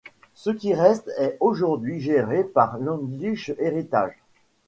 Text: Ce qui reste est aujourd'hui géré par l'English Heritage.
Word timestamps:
Ce 0.33 0.49
qui 0.49 0.73
reste 0.73 1.11
est 1.19 1.37
aujourd'hui 1.41 1.99
géré 1.99 2.43
par 2.43 2.79
l'English 2.79 3.51
Heritage. 3.59 4.17